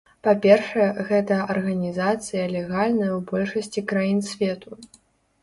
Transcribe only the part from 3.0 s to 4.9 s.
ў большасці краін свету.